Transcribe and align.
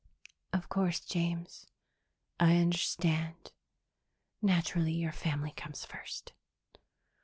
"Of 0.51 0.67
course, 0.67 0.99
James. 0.99 1.67
I 2.39 2.55
understand. 2.55 3.51
Naturally 4.41 4.93
your 4.93 5.11
family 5.13 5.51
comes 5.51 5.85
first." 5.85 6.33